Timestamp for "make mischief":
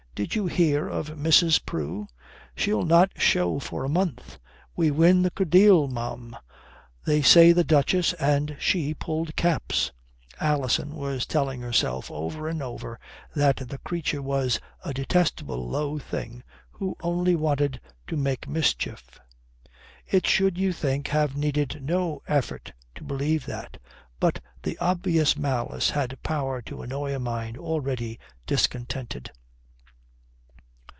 18.17-19.17